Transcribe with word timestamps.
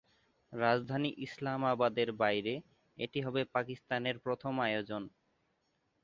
রাজধানী 0.53 1.09
ইসলামাবাদের 1.25 2.09
বাইরে 2.21 2.53
এটি 2.97 3.19
হবে 3.21 3.41
পাকিস্তানের 3.55 4.15
প্রথম 4.19 4.53
আয়োজন। 4.59 5.03